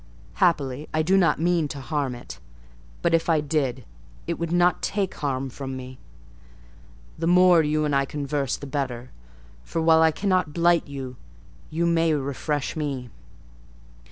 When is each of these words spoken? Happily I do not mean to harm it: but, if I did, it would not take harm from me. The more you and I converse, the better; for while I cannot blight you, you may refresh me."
Happily 0.41 0.89
I 0.95 1.03
do 1.03 1.15
not 1.15 1.39
mean 1.39 1.67
to 1.67 1.79
harm 1.79 2.15
it: 2.15 2.39
but, 3.03 3.13
if 3.13 3.29
I 3.29 3.39
did, 3.39 3.85
it 4.25 4.39
would 4.39 4.51
not 4.51 4.81
take 4.81 5.13
harm 5.13 5.47
from 5.51 5.77
me. 5.77 5.99
The 7.19 7.27
more 7.27 7.61
you 7.61 7.85
and 7.85 7.95
I 7.95 8.05
converse, 8.05 8.57
the 8.57 8.65
better; 8.65 9.11
for 9.63 9.79
while 9.79 10.01
I 10.01 10.09
cannot 10.09 10.53
blight 10.53 10.87
you, 10.87 11.17
you 11.69 11.85
may 11.85 12.15
refresh 12.15 12.75
me." 12.75 13.11